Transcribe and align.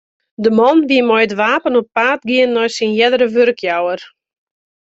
De 0.43 0.51
man 0.59 0.77
wie 0.89 1.03
mei 1.09 1.23
it 1.27 1.37
wapen 1.41 1.79
op 1.79 1.87
paad 1.95 2.21
gien 2.29 2.51
nei 2.55 2.69
syn 2.75 2.95
eardere 2.99 3.27
wurkjouwer. 3.35 4.01